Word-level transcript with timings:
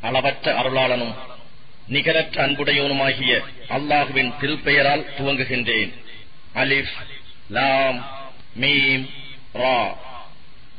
அளவற்ற 0.00 0.60
அருளாளனும் 0.60 1.14
நிகரற்ற 1.86 2.46
அன்புடையவனுமாகிய 2.46 3.40
அல்லாஹுவின் 3.68 4.32
திருப்பெயரால் 4.40 5.06
துவங்குகின்றேன். 5.18 5.92
அலிஃப் 6.54 7.06
லாம் 7.50 8.04
மீம் 8.60 9.08
ரா. 9.54 9.88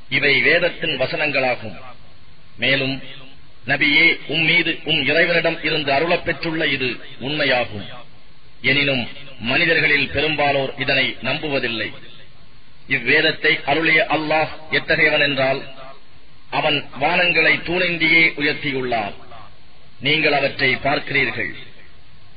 இவை 0.10 0.42
வேதத்தின் 0.42 1.00
வசனங்களாகும். 1.00 1.80
மேலும் 2.58 3.02
நபியே 3.68 4.20
உம் 4.28 4.42
மீது 4.42 4.80
உம் 4.84 5.06
இறைவனிடம் 5.06 5.64
இருந்து 5.64 5.92
அருளப் 5.92 6.26
பெற்றுள்ள 6.26 6.68
இது 6.68 6.98
உண்மையாகும். 7.22 7.88
எனினும் 8.62 9.08
மனிதர்களில் 9.40 10.10
பெரும்பாலோர் 10.10 10.74
இதனை 10.78 11.18
நம்புவதில்லை. 11.22 11.94
இவ்வேதத்தை 12.88 13.60
அருளிய 13.66 14.06
அல்லாஹ் 14.10 14.48
எத்தகையவன் 14.72 15.30
என்றால் 15.30 15.80
அவன் 16.60 16.78
வானங்களை 17.02 17.54
தூணிந்தியே 17.68 18.24
உயர்த்தியுள்ளார் 18.42 19.16
நீங்கள் 20.06 20.34
அவற்றை 20.34 20.70
பார்க்கிறீர்கள். 20.76 21.52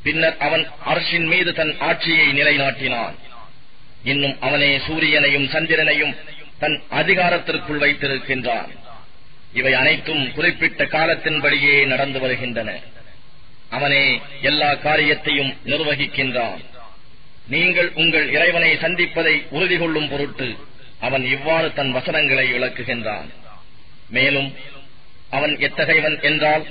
பின்னர் 0.03 0.37
அவன் 0.39 0.65
அரசின் 0.85 1.27
மீது 1.27 1.51
தன் 1.55 1.75
ஆட்சியை 1.79 2.27
நிலைநாட்டினான். 2.29 3.15
இன்னும் 4.05 4.37
அவனே 4.41 4.71
சூரியனையும் 4.77 5.47
சந்திரனையும் 5.49 6.15
தன் 6.59 6.83
அதிகாரத்திற்குள் 6.91 7.83
வைத்திருக்கின்றான். 7.85 8.71
இவை 9.53 9.73
அனைத்தும் 9.75 10.33
குறிப்பிட்ட 10.33 10.85
காலத்தின்படியே 10.85 11.87
நடந்து 11.87 12.21
வருகின்றன. 12.21 12.71
அவனே 13.71 14.05
எல்லா 14.41 14.75
காரியத்தையும் 14.75 15.53
நிர்வகிக்கின்றான். 15.67 16.63
நீங்கள் 17.49 17.89
உங்கள் 17.95 18.27
இறைவனை 18.31 18.71
சந்திப்பதை 18.75 19.35
உறுதி 19.51 19.77
கொள்ளும் 19.77 20.09
பொருட்டு 20.09 20.49
அவன் 21.01 21.25
இவ்வாறு 21.27 21.73
தன் 21.73 21.93
வசனங்களை 21.93 22.47
விளக்குகின்றான். 22.53 23.29
மேலும் 24.17 24.51
அவன் 25.31 25.55
எத்தகையவன் 25.57 26.19
என்றால் 26.23 26.65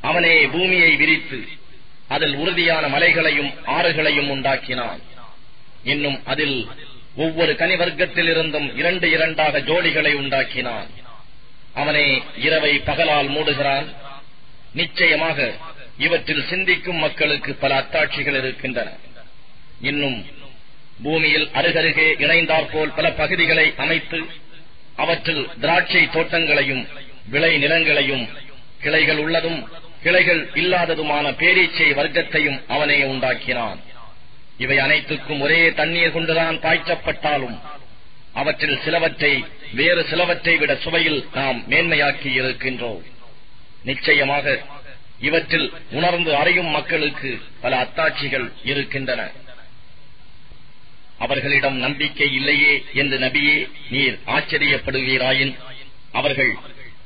அவனே 0.00 0.34
பூமியை 0.46 0.92
விரித்து 0.96 1.40
அதில் 2.08 2.34
உறுதியான 2.34 2.88
மலைகளையும் 2.88 3.52
ஆறுகளையும் 3.66 4.30
உண்டாக்கினான். 4.30 5.00
இன்னும் 5.84 6.18
அதில் 6.24 6.58
ஒவ்வொரு 7.16 7.52
கனிவர்க்கத்திலிருந்தும் 7.52 8.68
இரண்டு 8.76 9.06
இரண்டாக 9.10 9.60
ஜோடிகளை 9.60 10.12
உண்டாக்கினான். 10.22 10.88
அவனே 11.74 12.06
இரவை 12.38 12.72
பகலால் 12.78 13.28
மூடுகிறான். 13.30 13.86
நிச்சயமாக 14.72 15.38
இவற்றில் 15.98 16.46
சிந்திக்கும் 16.48 16.96
மக்களுக்கு 16.96 17.52
பல 17.54 17.72
அத்தாட்சிகள் 17.80 18.38
இருக்கின்றன. 18.42 18.90
இன்னும் 19.80 20.18
பூமியில் 21.02 21.46
அருகருகே 21.54 22.08
இணைந்தாற்போல் 22.24 22.94
பல 22.96 23.06
பகுதிகளை 23.12 23.66
அமைத்து 23.76 24.20
அவற்றில் 24.96 25.48
திராட்சை 25.60 26.02
தோட்டங்களையும் 26.06 26.88
விளை 27.30 27.64
நிலங்களையும் 27.64 28.28
கிளைகள் 28.80 29.16
உள்ளதும் 29.16 29.68
கிளைகள் 30.02 30.50
இல்லாததுமான 30.54 31.30
பேரீச்சை 31.30 31.88
வர்க்கத்தையும் 31.94 32.58
அவனே 32.68 33.02
உண்டாக்கினான். 33.02 33.78
இவை 34.58 34.78
அனைத்துக்கும் 34.78 35.40
ஒரே 35.40 35.72
தண்ணீர் 35.72 36.12
கொண்டுதான் 36.12 36.56
பாய்ச்சப்பட்டாலும் 36.56 37.56
அவற்றில் 38.32 38.78
சிலவற்றை 38.84 39.44
வேறு 39.72 40.02
சிலவற்றை 40.10 40.56
விட 40.56 40.74
சுவையில் 40.74 41.20
நாம் 41.34 41.58
மேன்மையாக்கி 41.68 42.30
இருக்கின்றோம். 42.40 43.02
நிச்சயமாக 43.84 44.62
இவற்றில் 45.20 45.72
உணர்ந்து 45.90 46.34
அறியும் 46.36 46.70
மக்களுக்கு 46.76 47.40
பல 47.60 47.72
அத்தாட்சிகள் 47.82 48.52
இருக்கின்றன. 48.64 49.30
அவர்களிடம் 51.18 51.76
நம்பிக்கை 51.76 52.34
இல்லையே 52.34 52.84
என்று 52.94 53.18
நபியே 53.18 53.70
நீர் 53.90 54.18
ஆச்சரியப்படுவீராயின் 54.26 55.54
அவர்கள் 56.12 56.56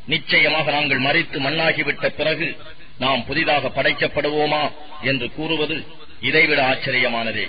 நிச்சயமாக 0.07 0.71
நாங்கள் 0.71 1.01
மறித்து 1.01 1.39
மண்ணாகிவிட்ட 1.39 2.07
பிறகு 2.07 2.57
நாம் 2.99 3.25
புதிதாக 3.25 3.69
படைக்கப்படுவோமா 3.69 4.73
என்று 5.03 5.33
கூறுவது 5.33 5.85
இதைவிட 6.21 6.63
ஆச்சரியமானதே. 6.69 7.49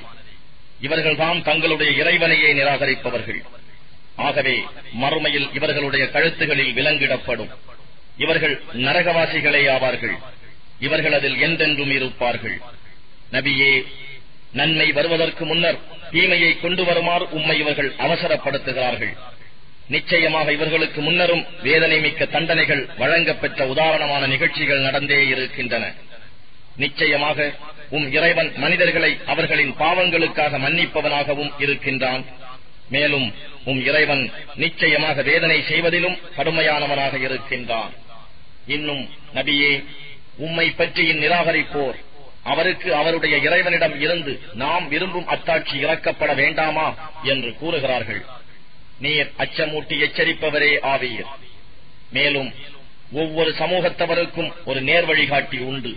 இவர்கள்தான் 0.82 1.44
தங்களுடைய 1.44 1.92
இறைவனையே 2.04 2.54
நிராகரிப்பவர்கள். 2.54 3.44
ஆகவே 4.16 4.64
மறுமையில் 5.02 5.56
இவர்களுடைய 5.56 6.10
கழுத்துகளில் 6.14 6.74
விலங்கிடப்படும். 6.74 7.50
இவர்கள் 8.18 8.62
நரகவாசிகளே 8.74 9.68
ஆவார்கள். 9.68 10.18
இவர்கள் 10.80 11.14
அதில் 11.14 11.40
என்றென்றும் 11.40 11.92
இருப்பார்கள். 11.92 12.62
நபியே 13.32 13.86
நன்மை 14.54 14.92
வருவதற்கு 14.92 15.46
முன்னர் 15.46 15.78
தீமையை 16.12 16.60
கொண்டு 16.60 16.84
வருமாறு 16.84 17.30
உம்மை 17.30 17.60
இவர்கள் 17.60 17.92
அவசரப்படுத்துகிறார்கள். 17.98 19.14
நிச்சயமாக 19.88 20.52
இவர்களுக்கு 20.52 21.02
முன்னரும் 21.02 21.46
வேதனை 21.64 22.00
மிக்க 22.00 22.26
தண்டனைகள் 22.26 22.90
வழங்கப்பெற்ற 22.98 23.68
உதாரணமான 23.68 24.28
நிகழ்ச்சிகள் 24.28 24.80
நடந்தே 24.80 25.28
இருக்கின்றன. 25.28 25.94
நிச்சயமாக 26.76 27.54
உம் 27.90 28.12
இறைவன் 28.12 28.52
மனிதர்களை 28.56 29.18
அவர்களின் 29.26 29.74
பாவங்களுக்காக 29.80 30.60
மன்னிப்பவனாகவும் 30.60 31.52
இருக்கின்றான். 31.60 32.24
மேலும் 32.90 33.34
உம் 33.66 33.86
இறைவன் 33.86 34.32
நிச்சயமாக 34.56 35.22
வேதனை 35.22 35.62
செய்வதிலும் 35.62 36.18
கடுமையானவனாக 36.38 37.22
இருக்கின்றான். 37.22 37.92
இன்னும் 38.68 39.10
நபியே 39.36 39.84
உம்மை 40.38 40.70
பற்றி 40.70 41.04
இந்நிராகரிப்போர் 41.12 41.98
அவருக்கு 42.54 42.90
அவருடைய 42.96 43.36
இறைவனிடம் 43.38 43.96
இருந்து 44.02 44.34
நாம் 44.54 44.88
விரும்பும் 44.88 45.28
அத்தாட்சி 45.28 45.76
இறக்கப்பட 45.86 46.36
வேண்டாமா 46.36 46.88
என்று 47.24 47.50
கூறுகிறார்கள். 47.56 48.22
நீர் 49.00 49.32
அச்சமூட்டி 49.38 49.96
எச்சரிப்பவரே 50.06 50.74
ஆவீர். 50.94 51.30
மேலும் 52.12 52.50
ஒவ்வொரு 53.12 53.52
சமூகத்தவருக்கும் 53.60 54.52
ஒரு 54.66 54.82
நேர் 54.82 55.06
வழிகாட்டி 55.06 55.58
உண்டு. 55.58 55.94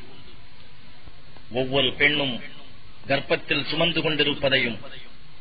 ஒவ்வொரு 1.52 1.94
பெண்ணும் 1.94 2.34
கர்ப்பத்தில் 3.08 3.64
சுமந்து 3.64 4.00
கொண்டிருப்பதையும் 4.02 4.78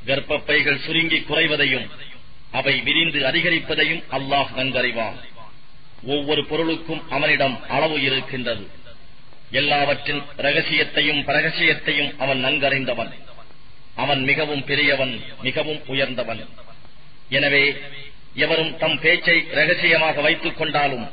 கர்ப்பப்பைகள் 0.06 0.84
சுருங்கி 0.86 1.20
குறைவதையும் 1.20 1.88
அவை 2.52 2.82
விரிந்து 2.82 3.20
அதிகரிப்பதையும் 3.20 4.04
அல்லாஹ் 4.12 4.50
நன்கறிவான். 4.58 5.18
ஒவ்வொரு 6.06 6.42
பொருளுக்கும் 6.46 7.02
அவனிடம் 7.10 7.58
அளவு 7.70 7.98
இருக்கின்றது. 8.02 8.66
எல்லாவற்றின் 9.51 10.22
ரகசியத்தையும் 10.38 11.22
பரகசியத்தையும் 11.28 12.12
அவன் 12.17 12.45
நன்கறிந்தவன். 12.45 13.12
அவன் 13.95 14.23
மிகவும் 14.23 14.63
பெரியவன் 14.63 15.23
மிகவும் 15.41 15.81
உயர்ந்தவன். 15.85 16.47
எனவே 17.29 17.78
எவரும் 18.35 18.78
தம் 18.78 19.00
பேச்சை 19.00 19.47
ரகசியமாக 19.51 20.22
வைத்துக் 20.22 20.57
கொண்டாலும் 20.57 21.09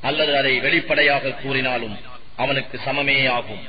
அல்லது 0.00 0.36
அதை 0.36 0.60
வெளிப்படையாக 0.60 1.30
கூறினாலும் 1.30 1.96
அவனுக்கு 2.36 2.80
சமமே 2.84 3.28
ஆகும். 3.28 3.64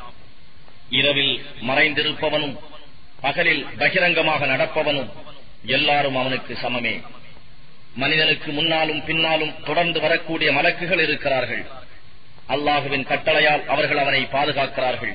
இரவில் 0.89 1.45
மறைந்திருப்பவனும் 1.67 2.57
பகலில் 3.21 3.65
பகிரங்கமாக 3.77 4.45
நடப்பவனும் 4.45 5.11
எல்லாரும் 5.65 6.15
அவனுக்கு 6.15 6.57
சமமே. 6.61 7.01
மனிதனுக்கு 7.95 8.51
முன்னாலும் 8.51 9.05
பின்னாலும் 9.05 9.53
தொடர்ந்து 9.63 9.99
வரக்கூடிய 9.99 10.51
மலக்குகள் 10.51 10.99
இருக்கிறார்கள். 10.99 11.65
அல்லாஹுவின் 12.53 13.05
கட்டளையால் 13.11 13.63
அவர்கள் 13.65 13.97
அவனை 13.97 14.21
பாதுகாக்கிறார்கள். 14.25 15.13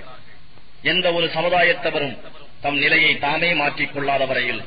எந்த 0.82 1.06
ஒரு 1.12 1.26
சமுதாயத்தவரும் 1.34 2.16
தம் 2.60 2.78
நிலையை 2.78 3.18
தாமே 3.18 3.54
மாற்றிக் 3.54 3.92
கொள்ளாத 3.92 4.26
வரையில் 4.26 4.62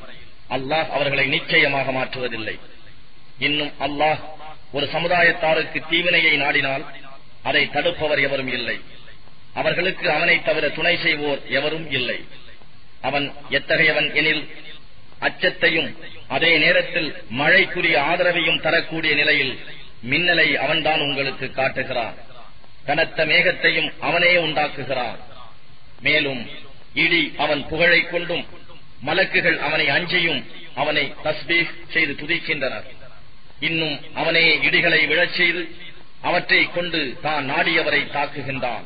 அல்லாஹ் 0.49 0.89
அவர்களை 0.89 1.25
நிச்சயமாக 1.27 1.91
மாற்றுவதில்லை. 1.91 2.55
இன்னும் 3.37 3.71
அல்லாஹ் 3.79 4.21
ஒரு 4.71 4.85
சமுதாயத்தாருக்கு 4.93 5.79
தீவினையை 5.89 6.33
நாடினால் 6.37 6.83
அதை 7.43 7.63
தடுப்பவர் 7.73 8.21
எவரும் 8.21 8.51
இல்லை. 8.57 8.77
அவர்களுக்கு 9.53 10.11
அவனை 10.11 10.35
தவிர 10.41 10.69
துணை 10.69 10.97
செய்வோர் 10.97 11.41
எவரும் 11.47 11.87
இல்லை. 11.91 12.19
அவன் 13.01 13.25
எத்தகையவன் 13.49 14.13
எனில் 14.13 14.43
அச்சத்தையும் 15.19 15.89
அதே 16.27 16.57
நேரத்தில் 16.57 17.09
மழைக்குரிய 17.39 17.95
ஆதரவையும் 18.11 18.61
தரக்கூடிய 18.61 19.15
நிலையில் 19.15 19.59
மின்னலை 20.11 20.47
அவன்தான் 20.65 20.99
உங்களுக்கு 20.99 21.51
காட்டுகிறான். 21.51 22.15
கனத்த 22.85 23.25
மேகத்தையும் 23.25 23.89
அவனே 23.99 24.35
உண்டாக்குகிறான். 24.35 25.19
மேலும் 26.01 26.49
இடி 26.93 27.33
அவன் 27.37 27.67
புகழை 27.67 28.01
கொண்டும் 28.05 28.45
மலக்குகள் 29.05 29.57
அவனை 29.57 29.85
அஞ்சியும் 29.89 30.41
அவனை 30.75 31.13
தஸ்பீக் 31.23 31.73
செய்து 31.87 32.13
துதிக்கின்றனர். 32.13 32.87
இன்னும் 33.59 33.99
அவனே 34.13 34.57
இடிகளை 34.57 34.99
விழச் 35.07 35.35
செய்து 35.35 35.75
அவற்றை 36.21 36.71
கொண்டு 36.71 37.17
தான் 37.21 37.45
நாடியவரை 37.51 38.01
தாக்குகின்றான். 38.15 38.85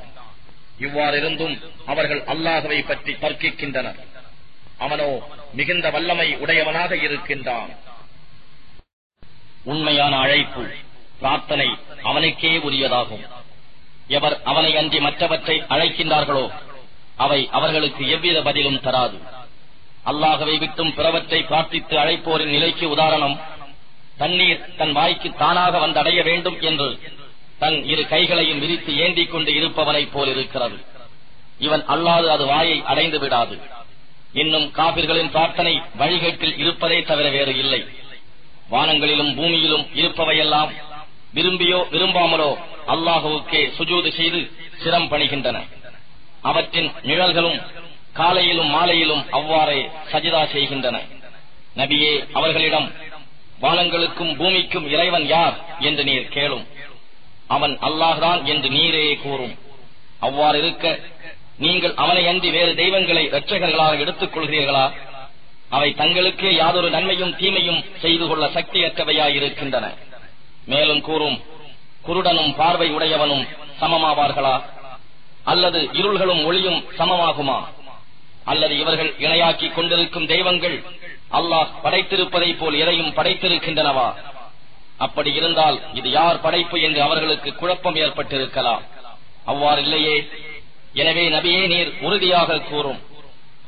இவ்வாறிருந்தும் 0.85 1.55
அவர்கள் 1.85 2.21
அல்லாஹவை 2.33 2.79
பற்றி 2.87 3.13
தர்க்கிக்கின்றனர். 3.13 3.99
அவனோ 4.77 5.09
மிகுந்த 5.53 5.89
வல்லமை 5.89 6.35
உடையவனாக 6.35 6.95
இருக்கின்றான். 6.97 7.71
உண்மையான 9.63 10.17
அழைப்பு 10.17 10.63
பிரார்த்தனை 11.19 11.69
அவனுக்கே 12.03 12.57
உரியதாகும். 12.57 13.25
எவர் 14.07 14.35
அவனை 14.43 14.71
அன்றி 14.77 14.99
மற்றவற்றை 14.99 15.55
அழைக்கின்றார்களோ 15.69 16.45
அவை 17.15 17.39
அவர்களுக்கு 17.51 18.03
எவ்வித 18.09 18.41
பதிலும் 18.41 18.79
தராது. 18.79 19.17
அல்லாஹவை 20.05 20.55
விட்டும் 20.59 20.93
பிறவற்றை 20.93 21.39
பிரார்த்தித்து 21.43 21.95
அழைப்போரின் 22.03 22.53
நிலைக்கு 22.55 22.89
உதாரணம் 22.89 23.37
தண்ணீர் 24.17 24.61
தன் 24.77 24.91
வாய்க்கு 24.91 25.29
தானாக 25.33 25.79
வந்தடைய 25.79 26.23
வேண்டும் 26.23 26.61
என்று 26.61 26.89
தன் 27.59 27.77
இரு 27.85 28.03
கைகளையும் 28.07 28.59
விரித்து 28.59 28.91
ஏந்திக் 28.97 29.31
கொண்டு 29.31 29.51
இருப்பவனைப் 29.51 30.11
போல் 30.11 30.31
இருக்கிறது 30.35 30.77
இவன் 31.59 31.83
அல்லாது 31.87 32.27
அது 32.35 32.45
வாயை 32.45 32.77
அடைந்து 32.85 33.19
விடாது. 33.19 33.55
இன்னும் 34.33 34.67
காபிர்களின் 34.71 35.31
பிரார்த்தனை 35.35 35.73
வழிகேட்டில் 35.99 36.57
இருப்பதே 36.57 37.01
தவிர 37.01 37.29
வேறு 37.29 37.57
இல்லை. 37.57 37.81
வானங்களிலும் 38.71 39.31
பூமியிலும் 39.37 39.85
இருப்பவையெல்லாம் 40.01 40.71
விரும்பியோ 41.33 41.79
விரும்பாமலோ 41.93 42.51
அல்லாஹுவுக்கே 42.93 43.61
சுஜூது 43.77 44.09
செய்து 44.19 44.39
சிரம் 44.83 45.09
பணிகின்றன. 45.11 45.57
அவற்றின் 46.49 46.89
நிழல்களும் 47.09 47.59
காலையிலும் 48.19 48.71
மாலையிலும் 48.75 49.23
அவ்வாறே 49.37 49.79
சஜிதா 50.11 50.41
செய்கின்றன. 50.53 50.97
நபியே 51.79 52.13
அவர்களிடம் 52.33 52.87
வானங்களுக்கும் 53.63 54.33
பூமிக்கும் 54.39 54.87
இறைவன் 54.93 55.27
யார் 55.27 55.55
என்று 55.79 56.03
நீர் 56.09 56.33
கேளும். 56.35 56.65
அவன் 57.55 57.73
அல்லாஹ்தான் 57.87 58.41
என்று 58.51 58.69
நீரே 58.69 59.05
கூறும். 59.25 59.55
அவ்வாறு 60.27 60.57
இருக்க 60.57 60.85
நீங்கள் 61.65 61.93
அவனை 62.03 62.23
அன்றி 62.27 62.49
வேறு 62.55 62.71
தெய்வங்களை 62.81 63.23
இரட்சகர்களாக 63.29 63.99
எடுத்துக் 64.03 64.33
கொள்கிறீர்களா? 64.33 64.85
அவை 65.75 65.89
தங்களுக்கே 66.01 66.51
யாதொரு 66.55 66.89
நன்மையும் 66.89 67.35
தீமையும் 67.35 67.81
செய்து 68.03 68.25
கொள்ள 68.27 68.45
சக்தியற்றவையாயிருக்கின்றன. 68.57 69.85
மேலும் 70.73 71.01
கூறும் 71.01 71.37
குருடனும் 72.07 72.55
பார்வை 72.55 72.91
உடையவனும் 72.91 73.47
சமமாவார்களா? 73.81 74.61
அல்லது 75.43 75.89
இருள்களும் 75.93 76.45
ஒளியும் 76.45 76.85
சமமாகுமா? 76.97 77.65
அல்லது 78.45 78.79
இவர்கள் 78.79 79.15
இணையாக்கிக் 79.19 79.73
கொண்டிருக்கும் 79.73 80.25
தெய்வங்கள் 80.25 80.83
அல்லாஹ் 81.31 81.67
படைத்திருப்பதைப் 81.83 82.57
போல் 82.57 82.73
எதையும் 82.73 83.13
படைத்திருக்கின்றனவா? 83.13 84.13
அப்படி 84.97 85.33
இருந்தால் 85.33 85.81
இது 85.93 86.09
யார் 86.09 86.41
படைப்பு 86.41 86.81
என்று 86.81 87.01
அவர்களுக்கு 87.01 87.55
குழப்பம் 87.55 87.95
ஏற்பட்டிருக்கலாம். 87.95 88.83
அவ்வாறு 89.45 89.81
இல்லையே. 89.81 90.29
எனவே 90.93 91.29
நபியே 91.29 91.67
நீர் 91.67 91.97
உறுதியாக 92.01 92.59
கூறும். 92.59 93.01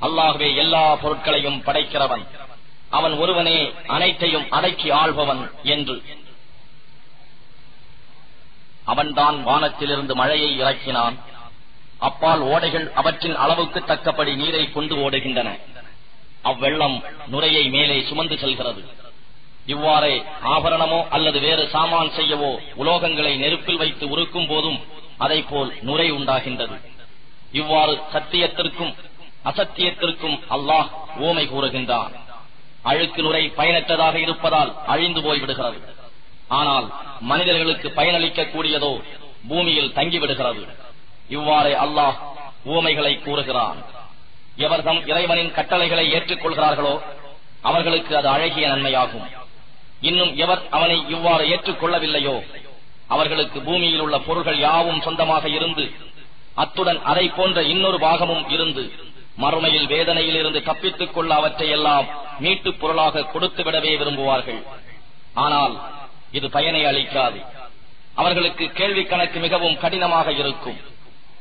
அல்லாகவே 0.02 0.56
எல்லா 0.56 0.96
பொருட்களையும் 0.96 1.64
படைக்கிறவன். 1.64 2.28
அவன் 2.90 3.14
ஒருவனே 3.14 3.72
அனைத்தையும் 3.88 4.46
அடக்கி 4.50 4.90
ஆள்பவன் 4.90 5.52
என்று. 5.64 6.04
அவன்தான் 8.92 9.38
வானத்திலிருந்து 9.44 10.14
மழையை 10.16 10.52
இறக்கினான். 10.62 11.16
அப்பால் 12.08 12.42
ஓடைகள் 12.54 12.88
அவற்றின் 12.94 13.36
அளவுக்கு 13.44 13.80
தக்கபடி 13.80 14.34
நீரை 14.36 14.64
கொண்டு 14.72 14.96
ஓடுகின்றன. 15.04 15.50
அவ்வெள்ளம் 16.44 16.98
நுரையை 17.32 17.64
மேலே 17.70 17.98
சுமந்து 18.10 18.36
செல்கிறது. 18.38 18.82
இவ்வாறே 19.66 20.16
ஆபரணமோ 20.44 21.00
அல்லது 21.10 21.40
வேறு 21.40 21.64
சாமான் 21.68 22.12
செய்யவோ 22.18 22.52
உலோகங்களை 22.78 23.34
நெருப்பில் 23.38 23.82
வைத்து 23.82 24.06
உருக்கும் 24.08 24.48
போதும் 24.48 24.80
அதை 25.18 25.40
போல் 25.42 25.72
நுரை 25.82 26.08
உண்டாகின்றது. 26.12 26.78
இவ்வாறு 27.52 27.94
சத்தியத்திற்கும் 28.14 28.94
அசத்தியத்திற்கும் 29.46 30.38
அல்லாஹ் 30.50 30.90
ஓமை 31.28 31.46
கூறுகின்றான். 31.50 32.14
அழுக்கு 32.82 33.22
நுரை 33.22 33.44
பயனற்றதாக 33.60 34.16
இருப்பதால் 34.20 34.72
அழிந்து 34.88 35.22
போய்விடுகிறது. 35.22 35.80
ஆனால் 36.50 36.94
மனிதர்களுக்கு 37.22 37.92
பயனளிக்க 37.96 38.52
கூடியதோ 38.52 39.02
பூமியில் 39.48 39.94
தங்கிவிடுகிறது. 39.94 40.68
இவ்வாறே 41.30 41.74
அல்லாஹ் 41.74 42.16
ஊமைகளை 42.66 43.20
கூறுகிறான். 43.20 43.84
எவர்தம் 44.58 45.08
இறைவனின் 45.08 45.52
கட்டளைகளை 45.52 46.14
ஏற்றுக்கொள்கிறார்களோ 46.14 47.00
அவர்களுக்கு 47.62 48.18
அது 48.18 48.28
அழகிய 48.28 48.68
நன்மையாகும். 48.68 49.28
இன்னும் 50.02 50.36
எவர் 50.36 50.62
அவனை 50.70 51.04
இவ்வாறு 51.10 51.46
ஏற்றுக்கொள்ளவில்லையோ 51.48 52.44
அவர்களுக்கு 53.08 53.62
பூமியில் 53.62 54.00
உள்ள 54.00 54.20
பொருள்கள் 54.20 54.60
யாவும் 54.60 55.02
சொந்தமாக 55.02 55.50
இருந்து 55.50 55.92
அத்துடன் 56.56 57.02
அதை 57.04 57.30
போன்ற 57.30 57.62
இன்னொரு 57.64 58.00
பாகமும் 58.00 58.50
இருந்து 58.50 58.92
மறுமையில் 59.38 59.88
வேதனையில் 59.88 60.36
இருந்து 60.36 60.64
தப்பித்துக் 60.64 61.14
கொள்ள 61.14 61.36
அவற்றை 61.36 61.70
எல்லாம் 61.70 62.06
மீட்டுப் 62.40 62.80
பொருளாக 62.80 63.20
கொடுத்துவிடவே 63.20 63.98
விரும்புவார்கள். 63.98 64.64
ஆனால் 65.34 65.92
இது 66.32 66.50
பயனை 66.50 66.86
அளிக்காது. 66.86 67.42
அவர்களுக்கு 68.16 68.72
கேள்வி 68.72 69.04
கணக்கு 69.04 69.40
மிகவும் 69.40 69.78
கடினமாக 69.78 70.32
இருக்கும். 70.32 70.80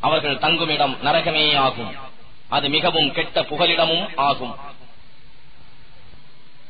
அவர்கள் 0.00 0.38
தங்குமிடம் 0.38 0.96
நரகமே 1.02 1.56
ஆகும். 1.56 1.96
அது 2.49 2.69
மிகவும் 2.69 3.12
கெட்ட 3.12 3.43
புகலிடமும் 3.43 4.08
ஆகும். 4.17 4.55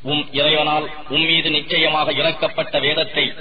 உம் 0.03 0.29
இறைவனால் 0.32 0.91
உம் 1.09 1.25
மீது 1.25 1.50
நிச்சயமாக 1.50 2.12
இறக்கப்பட்ட 2.12 2.81
வேதத்தை 2.81 3.35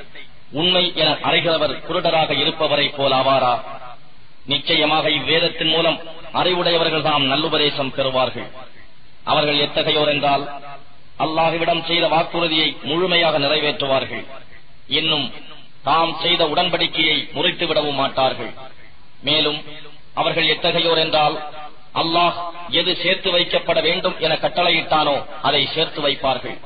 உண்மை 0.51 0.91
என 0.95 1.11
அறைகிறவர் 1.11 1.73
குருடராக 1.87 2.31
இருப்பவரைப் 2.31 2.95
போலாவாரா 2.97 3.63
நிச்சயமாக 4.45 5.09
இவ்வேதத்தின் 5.09 5.67
மூலம் 5.67 5.99
அறிவுடையவர்கள் 6.33 7.01
தாம் 7.01 7.25
நல்லுபதேசம் 7.25 7.93
பெறுவார்கள். 7.95 8.49
அவர்கள் 9.23 9.57
எத்தகையோர் 9.57 10.07
என்றால் 10.07 10.43
அல்லாஹுவிடம் 11.19 11.85
செய்த 11.85 12.07
வாக்குறுதியை 12.07 12.77
முழுமையாக 12.83 13.39
நிறைவேற்றுவார்கள். 13.39 14.25
இன்னும் 14.99 15.25
தாம் 15.87 16.13
செய்த 16.23 16.41
உடன்படிக்கையை 16.53 17.17
முறித்து 17.35 17.65
விடவும் 17.67 17.99
மாட்டார்கள். 18.01 18.51
மேலும் 19.27 19.59
அவர்கள் 20.13 20.49
எத்தகையோர் 20.53 21.01
என்றால் 21.05 21.35
அல்லாஹ் 22.01 22.37
எது 22.79 22.91
சேர்த்து 23.03 23.29
வைக்கப்பட 23.35 23.79
வேண்டும் 23.87 24.15
என 24.25 24.33
கட்டளையிட்டானோ 24.41 25.15
அதை 25.41 25.61
சேர்த்து 25.75 25.99
வைப்பார்கள். 26.07 26.57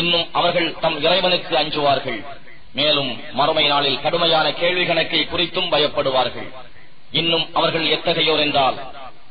இன்னும் 0.00 0.26
அவர்கள் 0.32 0.68
தம் 0.84 0.98
இறைவனுக்கு 1.06 1.54
அஞ்சுவார்கள். 1.56 2.20
மேலும் 2.78 3.10
மறுமை 3.32 3.66
நாளில் 3.66 4.00
கடுமையான 4.00 4.46
கேள்வி 4.52 4.84
கணக்கை 4.86 5.20
குறித்தும் 5.26 5.70
பயப்படுவார்கள். 5.74 6.48
இன்னும் 7.20 7.46
அவர்கள் 7.52 7.86
எத்தகையோர் 7.96 8.42
என்றால் 8.46 8.78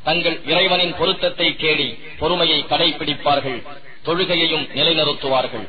தங்கள் 0.04 0.36
இறைவனின் 0.52 0.94
பொருத்தத்தை 1.00 1.48
தேடி 1.56 1.88
பொறுமையை 2.18 2.58
கடைபிடிப்பார்கள் 2.70 3.60
தொழுகையையும் 4.06 4.66
நிலைநிறுத்துவார்கள். 4.78 5.66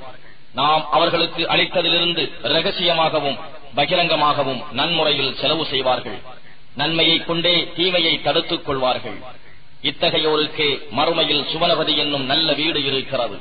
நாம் 0.53 0.87
அவர்களுக்கு 0.91 1.43
அளித்ததிலிருந்து 1.43 2.31
ரகசியமாகவும் 2.43 3.37
பகிரங்கமாகவும் 3.75 4.71
நன்முறையில் 4.71 5.35
செலவு 5.35 5.65
செய்வார்கள். 5.65 6.19
நன்மையைக் 6.75 7.27
கொண்டே 7.27 7.71
தீமையை 7.75 8.21
தடுத்துக் 8.21 8.65
கொள்வார்கள். 8.65 9.17
இத்தகையோருக்கு 9.81 10.89
மறுமையில் 10.97 11.45
சுவனவதி 11.53 11.97
என்னும் 11.97 12.25
நல்ல 12.25 12.53
வீடு 12.53 12.83
இருக்கிறது. 12.83 13.39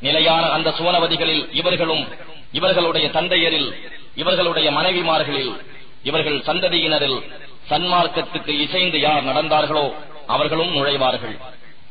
நிலையான 0.00 0.46
அந்த 0.46 0.70
சுவனவதிகளில் 0.70 1.48
இவர்களும் 1.52 2.08
இவர்களுடைய 2.52 3.08
தந்தையரில் 3.08 3.72
இவர்களுடைய 4.14 4.70
மனைவிமார்களில் 4.70 5.56
இவர்கள் 6.02 6.38
சந்ததியினரில் 6.38 7.22
சன்மார்க்கத்துக்கு 7.68 8.48
இசைந்து 8.48 9.00
யார் 9.00 9.24
நடந்தார்களோ 9.24 9.92
அவர்களும் 10.26 10.74
நுழைவார்கள். 10.74 11.38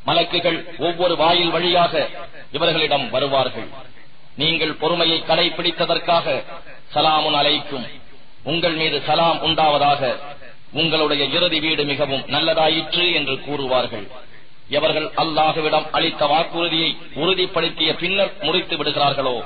மலக்குகள் 0.06 0.77
ஒவ்வொரு 0.77 1.15
வாயில் 1.15 1.50
வழியாக 1.50 2.10
இவர்களிடம் 2.51 3.10
வருவார்கள். 3.10 3.68
நீங்கள் 4.36 4.74
பொறுமையை 4.74 5.24
கடைபிடித்ததற்காக 5.27 6.44
சலாமுன் 6.94 7.36
அலைக்கும். 7.36 7.88
உங்கள் 8.44 8.74
மீது 8.74 9.01
சலாம் 9.06 9.44
உண்டாவதாக 9.44 10.15
உங்களுடைய 10.72 11.25
இறுதி 11.25 11.60
வீடு 11.60 11.84
மிகவும் 11.84 12.22
நல்லதாயிற்று 12.22 13.13
என்று 13.13 13.34
கூறுவார்கள். 13.34 14.08
எவர்கள் 14.70 15.10
அல்லாஹுவிடம் 15.18 15.89
அளித்த 15.92 16.25
வாக்குறுதியை 16.25 16.98
உறுதிப்படுத்திய 17.15 17.94
பின்னர் 17.96 18.34
முடித்து 18.42 18.77
விடுகிறார்களோ? 18.77 19.44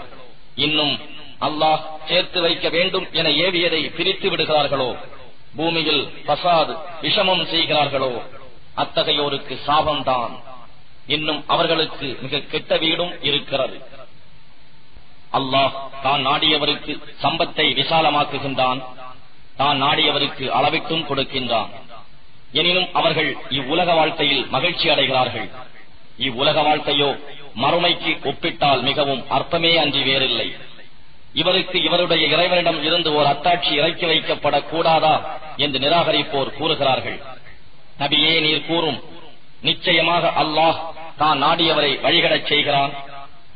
இன்னும் 0.56 1.00
அல்லாஹ் 1.42 1.80
சேர்த்து 2.08 2.42
வைக்க 2.42 2.70
வேண்டும் 2.70 3.08
என 3.12 3.30
ஏவியதை 3.30 3.96
பிரித்து 3.96 4.30
விடுகிறார்களோ? 4.30 4.98
பூமியில் 5.56 6.08
பசாது 6.28 6.78
விஷமம் 7.02 7.46
செய்கிறார்களோ? 7.46 8.24
அத்தகையோருக்கு 8.78 9.58
சாபம்தான். 9.68 10.40
இன்னும் 11.08 11.44
அவர்களுக்கு 11.48 12.18
மிக 12.22 12.40
கெட்ட 12.40 12.78
வீடும் 12.78 13.24
இருக்கிறது. 13.24 13.82
அல்லாஹ் 15.38 15.74
தான் 16.04 16.22
நாடியவருக்கு 16.22 16.94
சம்பத்தை 17.24 17.66
விசாலமாக்குகின்றான். 17.80 18.80
தான் 19.58 19.78
நாடியவருக்கு 19.84 20.46
அளவிட்டும் 20.60 21.06
கொடுக்கின்றான். 21.10 21.70
எனினும் 22.52 22.90
அவர்கள் 22.94 23.38
இவ்வுலக 23.50 23.94
வாழ்க்கையில் 23.94 24.48
மகிழ்ச்சி 24.50 24.90
அடைகிறார்கள். 24.90 25.50
இவ்வுலக 26.18 26.62
வாழ்க்கையோ 26.62 27.10
மறுமைக்கு 27.56 28.12
ஒப்பிட்டால் 28.24 28.82
மிகவும் 28.82 29.24
அற்பமே 29.30 29.76
அன்றி 29.76 30.02
வேறில்லை. 30.04 30.56
இவருக்கு 31.34 31.78
இவருடைய 31.84 32.28
இறைவனிடம் 32.28 32.84
இருந்து 32.84 33.14
ஓர் 33.14 33.26
அத்தாட்சி 33.26 33.72
இறக்கி 33.72 34.06
வைக்கப்படக் 34.06 34.70
கூடாதா 34.70 35.16
என்று 35.58 35.80
நிராகரிப்போர் 35.80 36.56
கூறுகிறார்கள். 36.58 37.20
நபியே 38.00 38.42
நீர் 38.42 38.66
கூறும் 38.66 39.00
நிச்சயமாக 39.62 40.34
அல்லாஹ் 40.44 40.78
தான் 41.18 41.44
நாடியவரை 41.44 41.92
வழிகடச் 42.04 42.46
செய்கிறான். 42.46 42.92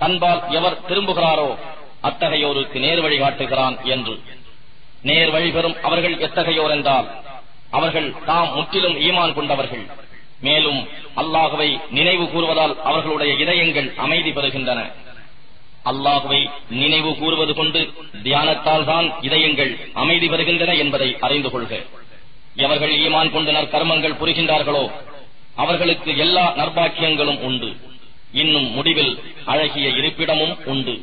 அன்பால் 0.06 0.42
எவர் 0.58 0.78
திரும்புகிறாரோ 0.90 1.50
அத்தகையோருக்கு 2.08 2.78
நேர் 2.86 3.02
வழி 3.06 3.18
காட்டுகிறான் 3.24 3.76
என்று. 3.94 4.16
நேர் 5.10 5.32
வழி 5.36 5.50
பெறும் 5.56 5.78
அவர்கள் 5.88 6.16
எத்தகையோர் 6.28 6.74
என்றால் 6.78 7.08
அவர்கள் 7.78 8.10
தாம் 8.30 8.52
முற்றிலும் 8.56 8.98
ஈமான் 9.08 9.36
கொண்டவர்கள். 9.38 9.86
மேலும் 10.48 10.80
அல்லாஹுவை 11.22 11.70
நினைவு 11.98 12.26
கூறுவதால் 12.34 12.74
அவர்களுடைய 12.90 13.32
இதயங்கள் 13.44 13.90
அமைதி 14.06 14.32
பெறுகின்றன. 14.38 14.80
அல்லாஹுவை 15.92 16.42
நினைவு 16.82 17.12
கூறுவது 17.22 17.54
கொண்டு 17.60 17.82
தியானத்தால் 18.26 18.86
தான் 18.92 19.08
இதயங்கள் 19.28 19.72
அமைதி 20.04 20.28
பெறுகின்றன 20.34 20.72
என்பதை 20.84 21.10
அறிந்து 21.28 21.50
கொள்க. 21.54 21.74
எவர்கள் 22.66 22.94
ஈமான் 23.06 23.34
கொண்டு 23.36 23.52
நற்கர்மங்கள் 23.52 24.20
புரிகின்றார்களோ 24.22 24.86
அவர்களுக்கு 25.64 26.12
எல்லா 26.26 26.46
நற்பாக்கியங்களும் 26.60 27.42
உண்டு. 27.48 27.70
இன்னும் 28.42 28.68
முடிவில் 28.76 29.14
அழகிய 29.52 29.88
இருப்பிடமும் 30.00 30.56
உண்டு. 30.66 30.96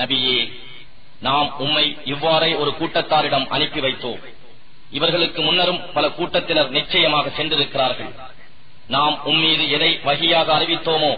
நபியே 0.00 0.38
நாம் 1.26 1.48
உம்மை 1.58 1.84
இவ்வாறே 2.04 2.50
ஒரு 2.62 2.70
கூட்டத்தாரிடம் 2.78 3.46
அனுப்பி 3.54 3.80
வைத்தோம். 3.80 4.20
இவர்களுக்கு 4.98 5.40
முன்னரும் 5.42 5.80
பல 5.94 6.04
கூட்டத்தினர் 6.10 6.70
நிச்சயமாக 6.70 7.32
சென்றிருக்கிறார்கள். 7.36 8.12
நாம் 8.94 9.16
உம்மீது 9.24 9.64
எதை 9.76 9.90
வகையாக 10.08 10.48
அறிவித்தோமோ 10.58 11.12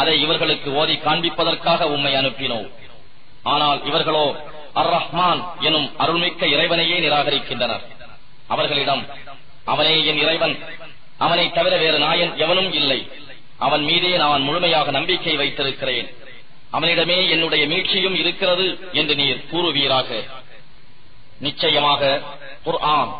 அதை 0.00 0.14
இவர்களுக்கு 0.24 0.68
ஓதி 0.80 0.94
காண்பிப்பதற்காக 1.04 1.82
உம்மை 1.94 2.12
அனுப்பினோம். 2.14 2.68
ஆனால் 3.52 3.78
இவர்களோ 3.84 4.26
அர் 4.80 4.90
ரஹ்மான் 4.96 5.40
எனும் 5.68 5.88
அருள்மிக்க 5.98 6.46
இறைவனையே 6.54 6.96
நிராகரிக்கின்றனர். 7.04 7.84
அவர்களிடம் 8.54 9.04
அவனே 9.72 9.94
என் 10.04 10.20
இறைவன் 10.24 10.54
அவனை 11.24 11.46
தவிர 11.52 11.74
வேறு 11.84 11.98
நாயன் 11.98 12.34
எவனும் 12.44 12.72
இல்லை. 12.80 12.98
அவன் 13.64 13.84
மீதே 13.88 14.12
நான் 14.22 14.42
முழுமையாக 14.46 14.90
நம்பிக்கை 14.96 15.34
வைத்திருக்கிறேன். 15.36 16.08
அவனிடமே 16.76 17.18
என்னுடைய 17.34 17.62
மீட்சியும் 17.72 18.16
இருக்கிறது 18.22 18.66
என்று 19.00 19.14
நீர் 19.20 19.44
கூறுவீராக. 19.52 20.08
நிச்சயமாக 21.46 22.02
குர்ஆன் 22.66 23.12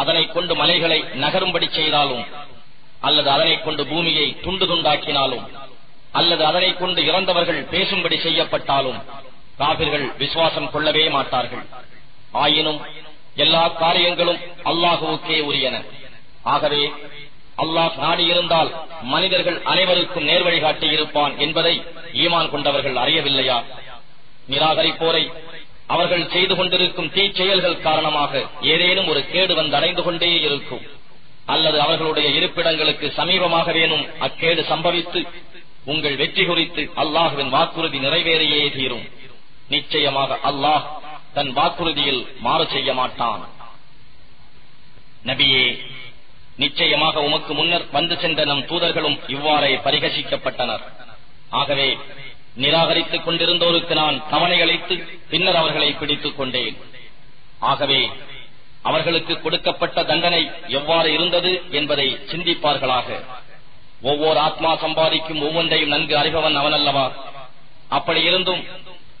அதனை 0.00 0.22
கொண்டு 0.26 0.54
மலைகளை 0.60 0.98
நகரும்படி 1.24 1.68
செய்தாலும் 1.78 2.24
அல்லது 3.08 3.28
அதனை 3.30 3.54
கொண்டு 3.62 3.82
பூமியை 3.90 4.26
துண்டு 4.44 4.64
துண்டாக்கினாலும் 4.66 5.44
அல்லது 6.18 6.42
அதனை 6.50 6.70
கொண்டு 6.76 7.00
இறந்தவர்கள் 7.08 7.60
பேசும்படி 7.74 8.16
செய்யப்பட்டாலும் 8.26 9.00
காபிர்கள் 9.60 10.06
விசுவாசம் 10.22 10.70
கொள்ளவே 10.74 11.04
மாட்டார்கள். 11.16 11.64
ஆயினும் 12.44 12.80
எல்லா 13.44 13.62
காரியங்களும் 13.82 14.40
அல்லாஹுவுக்கே 14.70 15.38
உரியன. 15.48 15.76
ஆகவே 16.54 16.82
அல்லாஹ் 17.62 17.94
நாடியிருந்தால் 18.04 18.70
மனிதர்கள் 19.12 19.58
அனைவருக்கும் 19.72 20.26
நேர்வழிகாட்டி 20.30 20.88
இருப்பான் 20.96 21.34
என்பதை 21.44 21.74
ஈமான் 22.24 22.50
கொண்டவர்கள் 22.54 22.96
அறியவில்லையா? 23.04 23.58
நிராகரிப்போரை 24.52 25.24
அவர்கள் 25.94 26.30
செய்து 26.34 26.54
கொண்டிருக்கும் 26.56 27.12
தீச்செயல்கள் 27.16 27.82
காரணமாக 27.86 28.32
ஏதேனும் 28.72 29.08
ஒரு 29.12 29.20
கேடு 29.32 29.52
வந்து 29.54 29.76
அடைந்து 29.78 30.02
கொண்டே 30.02 30.30
இருக்கும். 30.48 30.84
அல்லது 31.54 31.78
அவர்களுடைய 31.86 32.28
இருப்பிடங்களுக்கு 32.38 33.06
சமீபமாக 33.18 33.72
வேணும் 33.78 34.04
அக்கேடு 34.26 34.62
சம்பவித்து 34.70 35.20
உங்கள் 35.92 36.16
வெற்றி 36.22 36.44
குறித்து 36.46 36.82
அல்லாஹுவின் 37.02 37.52
வாக்குறுதி 37.56 37.98
நிறைவேறியே 38.06 38.62
தீரும். 38.76 39.04
நிச்சயமாக 39.74 40.38
அல்லாஹ் 40.50 40.86
தன் 41.36 41.52
வாக்குறுதியில் 41.58 42.22
மாறு 42.46 42.66
செய்ய 42.74 42.90
மாட்டான். 43.00 43.42
நபியே 45.30 45.66
நிச்சயமாக 46.56 47.20
உமக்கு 47.20 47.54
முன்னர் 47.54 47.90
வந்து 47.92 48.18
சென்ற 48.18 48.44
நம் 48.44 48.66
தூதர்களும் 48.66 49.18
இவ்வாறே 49.26 49.76
பரிகசிக்கப்பட்டனர். 49.76 50.80
ஆகவே 51.50 51.98
நிராகரித்துக் 52.56 53.28
கொண்டிருந்தோருக்கு 53.28 53.94
நான் 53.94 54.28
தவணை 54.30 54.60
அளித்து 54.60 54.96
பின்னர் 55.30 55.56
அவர்களை 55.56 55.92
பிடித்துக் 55.92 56.36
கொண்டேன். 56.36 56.76
ஆகவே 57.58 58.10
அவர்களுக்கு 58.82 59.40
கொடுக்கப்பட்ட 59.40 60.04
தண்டனை 60.04 60.50
எவ்வாறு 60.68 61.12
இருந்தது 61.12 61.62
என்பதை 61.70 62.18
சிந்திப்பார்களாக. 62.30 63.24
ஒவ்வொரு 64.02 64.38
ஆத்மா 64.38 64.76
சம்பாதிக்கும் 64.76 65.42
ஒவ்வொன்றையும் 65.42 65.88
நன்கு 65.88 66.16
அறிபவன் 66.16 66.56
அவனல்லவா? 66.56 67.12
அப்படி 67.88 68.22
இருந்தும் 68.22 68.64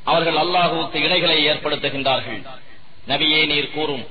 அவர்கள் 0.04 0.34
அல்லாஹுவுக்கு 0.34 0.96
இணைகளை 0.96 1.38
ஏற்படுத்துகின்றார்கள். 1.52 2.46
நபியே 3.08 3.46
நீர் 3.46 3.70
கூறும். 3.70 4.06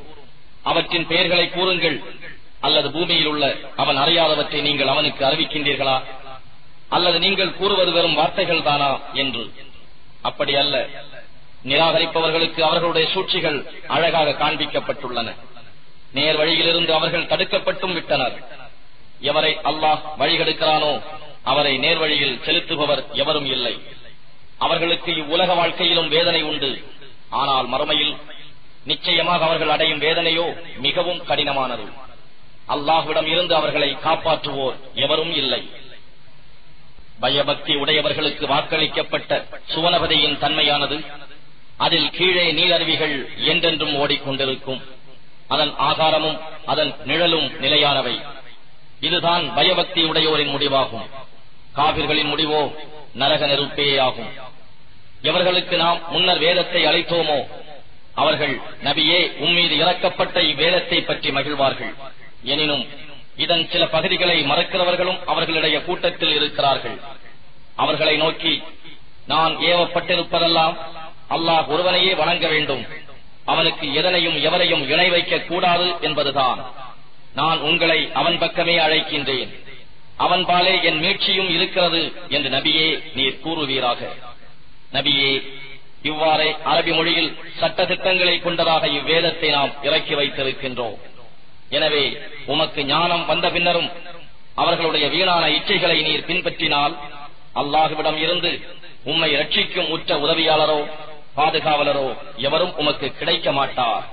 அவற்றின் 0.63 1.07
பெயர்களை 1.07 1.49
கூறுங்கள். 1.49 2.03
அல்லது 2.65 2.87
பூமியில் 2.91 3.25
உள்ள 3.25 3.45
அவன் 3.75 3.97
அறியாதவற்றை 3.97 4.59
நீங்கள் 4.61 4.91
அவனுக்கு 4.93 5.21
அறிவிக்கின்றீர்களா? 5.25 5.97
அல்லது 6.89 7.17
நீங்கள் 7.19 7.57
கூறுவது 7.59 7.91
வெறும் 7.91 8.13
வார்த்தைகள் 8.13 8.67
தானா 8.69 8.89
என்று? 9.13 9.43
அப்படி 10.21 10.55
அல்ல. 10.55 10.75
நிராகரிப்பவர்களுக்கு 11.71 12.61
அவர்களுடைய 12.61 13.05
சூழ்ச்சிகள் 13.13 13.57
அழகாக 13.87 14.29
காண்பிக்கப்பட்டுள்ளன. 14.31 15.29
நேர் 16.11 16.37
வழியிலிருந்து 16.37 16.93
அவர்கள் 16.93 17.29
தடுக்கப்பட்டும் 17.31 17.93
விட்டனர். 17.93 18.35
எவரை 19.21 19.51
அல்லாஹ் 19.69 20.01
வழிகெடுக்கிறானோ 20.19 20.91
அவரை 21.43 21.73
நேர்வழியில் 21.77 22.37
செலுத்துபவர் 22.45 23.03
எவரும் 23.11 23.45
இல்லை. 23.45 23.73
அவர்களுக்கு 24.57 25.11
இவ்வுலக 25.15 25.53
வாழ்க்கையிலும் 25.53 26.07
வேதனை 26.07 26.41
உண்டு. 26.41 26.71
ஆனால் 27.29 27.67
மறுமையில் 27.69 28.15
நிச்சயமாக 28.85 29.45
அவர்கள் 29.45 29.69
அடையும் 29.69 30.01
வேதனையோ 30.01 30.45
மிகவும் 30.79 31.21
கடினமானது. 31.27 31.85
அல்லாஹுவிடம் 32.73 33.27
இருந்து 33.33 33.53
அவர்களை 33.55 33.89
காப்பாற்றுவோர் 34.05 34.77
எவரும் 35.05 35.33
இல்லை. 35.41 35.61
பயபக்தி 37.23 37.73
உடையவர்களுக்கு 37.81 38.45
வாக்களிக்கப்பட்ட 38.53 39.31
சுவனபதியின் 39.73 40.39
தன்மையானது 40.43 40.97
அதில் 41.85 42.09
கீழே 42.17 42.45
நீரருவிகள் 42.57 43.15
என்றென்றும் 43.51 43.93
ஓடிக்கொண்டிருக்கும். 44.01 44.81
அதன் 45.53 45.73
ஆகாரமும் 45.89 46.37
அதன் 46.71 46.91
நிழலும் 47.09 47.47
நிலையானவை. 47.63 48.15
இதுதான் 49.07 49.45
பயபக்தி 49.57 50.01
உடையோரின் 50.11 50.53
முடிவாகும். 50.55 51.07
காவிர்களின் 51.77 52.31
முடிவோ 52.33 52.61
நரக 53.21 53.41
நெருப்பேயாகும் 53.51 54.31
எவர்களுக்கு 55.29 55.75
நாம் 55.83 55.99
முன்னர் 56.13 56.41
வேதத்தை 56.45 56.81
அளித்தோமோ 56.89 57.39
அவர்கள் 58.21 58.55
நபியே 58.87 59.19
உம்மீது 59.45 59.75
இறக்கப்பட்ட 59.83 60.37
இவ்வேதத்தை 60.51 60.99
பற்றி 61.01 61.29
மகிழ்வார்கள். 61.37 61.93
எனினும் 62.53 62.85
இதன் 63.43 63.63
சில 63.71 63.83
பகுதிகளை 63.87 64.37
மறக்கிறவர்களும் 64.43 65.19
அவர்களுடைய 65.25 65.77
கூட்டத்தில் 65.83 66.33
இருக்கிறார்கள். 66.35 66.97
அவர்களை 67.75 68.17
நோக்கி 68.17 68.53
நான் 69.27 69.53
ஏவப்பட்டிருப்பதெல்லாம் 69.69 70.75
அல்லாஹ் 71.35 71.65
ஒருவனையே 71.67 72.13
வணங்க 72.15 72.47
வேண்டும். 72.47 72.83
அவனுக்கு 73.45 73.85
எதனையும் 73.93 74.37
எவரையும் 74.47 74.83
இணை 74.89 75.09
வைக்க 75.09 75.39
கூடாது 75.39 75.87
என்பதுதான். 76.01 76.59
நான் 77.33 77.59
உங்களை 77.59 77.99
அவன் 78.13 78.37
பக்கமே 78.37 78.75
அழைக்கின்றேன். 78.77 79.51
அவன் 80.17 80.43
பாலே 80.45 80.73
என் 80.83 80.99
மீட்சியும் 81.01 81.49
இருக்கிறது 81.49 82.01
என்று 82.29 82.49
நபியே 82.49 82.87
நீர் 83.15 83.41
கூறுவீராக. 83.45 84.01
நபியே 84.93 85.31
இவ்வாறே 86.01 86.49
அரபி 86.65 86.91
மொழியில் 86.95 87.31
சட்ட 87.59 87.85
திட்டங்களை 87.85 88.39
கொண்டதாக 88.39 88.87
இவ்வேதத்தை 88.99 89.49
நாம் 89.49 89.73
இறக்கி 89.83 90.13
வைத்திருக்கின்றோம். 90.13 90.97
எனவே 91.69 92.03
உமக்கு 92.53 92.81
ஞானம் 92.85 93.25
வந்த 93.25 93.49
பின்னரும் 93.49 93.89
அவர்களுடைய 94.55 95.05
வீணான 95.07 95.43
இச்சைகளை 95.57 95.97
நீர் 96.07 96.27
பின்பற்றினால் 96.29 96.95
அல்லாஹுவிடம் 97.61 98.17
இருந்து 98.17 98.51
உம்மை 99.11 99.29
ரட்சிக்கும் 99.35 99.91
உற்ற 99.95 100.17
உதவியாளரோ 100.25 100.79
பாதுகாவலரோ 101.37 102.07
எவரும் 102.47 102.73
உமக்கு 102.81 103.07
கிடைக்க 103.19 103.51
மாட்டார். 103.51 104.05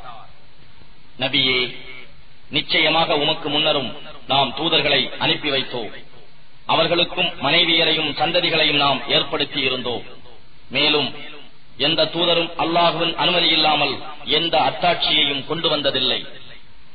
நபியே 1.18 1.60
நிச்சயமாக 2.56 3.16
உமக்கு 3.16 3.48
முன்னரும் 3.48 3.90
நாம் 4.26 4.50
தூதர்களை 4.58 5.02
அனுப்பி 5.18 5.50
வைத்தோம். 5.50 5.92
அவர்களுக்கும் 6.66 7.30
மனைவியரையும் 7.44 8.10
சந்ததிகளையும் 8.20 8.82
நாம் 8.84 9.00
ஏற்படுத்தி 9.08 9.60
இருந்தோம். 9.60 10.04
மேலும் 10.70 11.08
எந்த 11.86 12.10
தூதரும் 12.14 12.50
அல்லாஹுவின் 12.64 13.14
அனுமதி 13.14 13.48
இல்லாமல் 13.48 13.94
எந்த 14.38 14.54
அத்தாட்சியையும் 14.68 15.46
கொண்டு 15.46 15.68
வந்ததில்லை. 15.68 16.20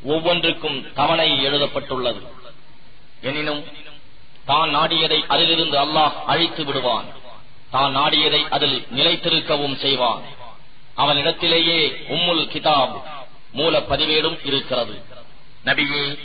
ஒவ்வொன்றுக்கும் 0.03 0.93
தவணை 0.93 1.43
எழுதப்பட்டுள்ளது. 1.43 2.21
எனினும் 3.21 3.63
தான் 4.45 4.75
நாடியதை 4.75 5.23
அதிலிருந்து 5.27 5.77
அல்லாஹ் 5.77 6.13
அழித்து 6.25 6.65
விடுவான். 6.65 7.05
தான் 7.71 7.97
நாடியதை 7.97 8.49
அதில் 8.49 8.87
நிலைத்திருக்கவும் 8.91 9.75
செய்வான். 9.75 10.23
அவனிடத்திலேயே 10.97 12.07
உம்முல் 12.09 12.47
கிதாப் 12.47 13.01
மூல 13.51 13.79
பதிவேடும் 13.79 14.45
இருக்கிறது. 14.45 15.03
நபியே 15.65 16.19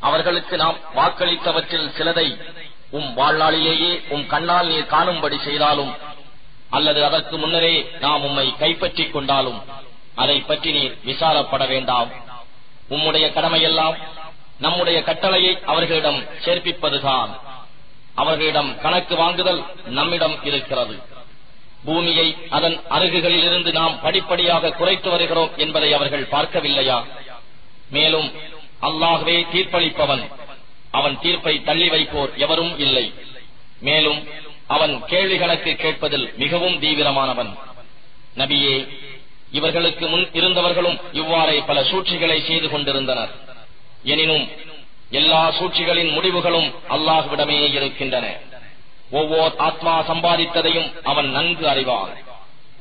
அவர்களுக்கு 0.00 0.56
நாம் 0.56 0.78
வாக்களித்தவற்றில் 0.96 1.92
சிலதை 1.98 2.40
உம் 2.90 3.16
வாழ்நாளிலேயே 3.16 4.08
உம் 4.08 4.26
கண்ணால் 4.26 4.66
நீர் 4.66 4.86
காணும்படி 4.86 5.38
செய்தாலும் 5.38 5.94
அல்லது 6.70 7.04
அதற்கு 7.04 7.38
முன்னரே 7.38 7.90
நாம் 8.00 8.22
உம்மை 8.22 8.56
கைப்பற்றிக் 8.58 9.12
கொண்டாலும் 9.12 9.62
அதை 10.14 10.40
பற்றி 10.40 10.72
நீர் 10.72 10.98
விசாரப்பட 11.04 11.68
வேண்டாம். 11.68 12.10
உம்முடைய 12.90 13.32
கடமையெல்லாம் 13.32 13.96
நம்முடைய 14.58 15.02
கட்டளையை 15.02 15.58
அவர்களிடம் 15.64 16.24
சேர்ப்பிப்பதுதான். 16.44 17.40
அவர்களிடம் 18.14 18.80
கணக்கு 18.80 19.16
வாங்குதல் 19.16 19.64
நம்மிடம் 19.86 20.44
இருக்கிறது. 20.44 20.98
பூமியை 21.84 22.36
அதன் 22.50 22.80
அருகுகளிலிருந்து 22.90 23.72
நாம் 23.72 24.00
படிப்படியாக 24.00 24.70
குறைத்து 24.70 25.10
வருகிறோம் 25.10 25.50
என்பதை 25.56 25.92
அவர்கள் 25.92 26.28
பார்க்கவில்லையா? 26.30 27.04
மேலும் 27.90 28.32
அல்லாகவே 28.82 29.46
தீர்ப்பளிப்பவன். 29.52 30.30
அவன் 30.90 31.18
தீர்ப்பை 31.20 31.62
தள்ளி 31.62 31.88
வைப்போர் 31.88 32.34
எவரும் 32.34 32.78
இல்லை. 32.78 33.14
மேலும் 33.80 34.28
அவன் 34.66 35.04
கேள்வி 35.06 35.38
கணக்கு 35.38 35.74
கேட்பதில் 35.74 36.34
மிகவும் 36.36 36.80
தீவிரமானவன். 36.80 37.58
நபியே 38.36 38.88
இவர்களுக்கு 39.52 40.08
முன் 40.08 40.28
இருந்தவர்களும் 40.32 41.00
இவ்வாறே 41.12 41.60
பல 41.60 41.84
சூழ்ச்சிகளை 41.84 42.40
செய்து 42.40 42.68
கொண்டிருந்தனர். 42.70 43.30
எனினும் 44.04 44.48
எல்லா 45.10 45.50
சூழ்ச்சிகளின் 45.50 46.10
முடிவுகளும் 46.10 46.74
அல்லாஹுவிடமே 46.88 47.72
இருக்கின்றன. 47.72 48.26
ஒவ்வொரு 49.10 49.58
ஆத்மா 49.58 50.08
சம்பாதித்ததையும் 50.08 50.92
அவன் 51.02 51.30
நன்கு 51.30 51.68
அறிவான். 51.68 52.10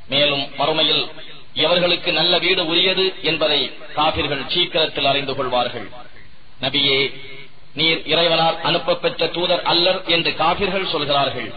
மேலும் 0.10 0.48
மறுமையில் 0.58 1.12
எவர்களுக்கு 1.54 2.12
நல்ல 2.12 2.38
வீடு 2.38 2.66
உரியது 2.66 3.14
என்பதை 3.22 3.72
காபிர்கள் 3.96 4.48
சீக்கிரத்தில் 4.48 5.06
அறிந்து 5.06 5.36
கொள்வார்கள். 5.36 5.90
நபியே 6.62 7.14
நீர் 7.74 8.02
இறைவனால் 8.06 8.62
அனுப்பப்பெற்ற 8.62 9.28
தூதர் 9.28 9.64
அல்லர் 9.64 10.04
என்று 10.06 10.32
காபிர்கள் 10.32 10.92
சொல்கிறார்கள். 10.92 11.54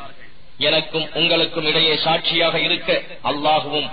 எனக்கும் 0.59 1.09
உங்களுக்கும் 1.15 1.67
இடையே 1.67 1.97
சாட்சியாக 1.97 2.61
இருக்க 2.61 3.03
அல்லாகவும் 3.23 3.91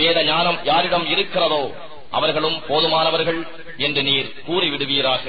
வேத 0.00 0.18
ஞானம் 0.24 0.58
யாரிடம் 0.64 1.06
இருக்கிறதோ 1.14 1.62
அவர்களும் 2.10 2.58
போதுமானவர்கள் 2.68 3.40
என்று 3.76 4.02
நீர் 4.02 4.32
கூறிவிடுவீராக. 4.46 5.24